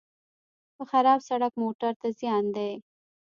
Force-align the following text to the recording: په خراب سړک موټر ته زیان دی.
په 0.75 0.83
خراب 0.91 1.19
سړک 1.29 1.53
موټر 1.61 1.91
ته 2.01 2.07
زیان 2.19 2.45
دی. 2.55 2.71